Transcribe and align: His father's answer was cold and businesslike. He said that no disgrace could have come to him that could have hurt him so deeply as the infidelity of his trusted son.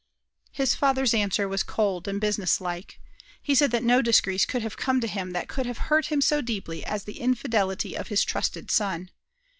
His 0.51 0.73
father's 0.73 1.13
answer 1.13 1.47
was 1.47 1.61
cold 1.61 2.07
and 2.07 2.19
businesslike. 2.19 2.99
He 3.39 3.53
said 3.53 3.69
that 3.69 3.83
no 3.83 4.01
disgrace 4.01 4.45
could 4.45 4.63
have 4.63 4.75
come 4.75 4.99
to 4.99 5.05
him 5.05 5.29
that 5.33 5.47
could 5.47 5.67
have 5.67 5.77
hurt 5.93 6.07
him 6.07 6.21
so 6.21 6.41
deeply 6.41 6.83
as 6.83 7.03
the 7.03 7.19
infidelity 7.19 7.95
of 7.95 8.07
his 8.07 8.23
trusted 8.23 8.71
son. 8.71 9.11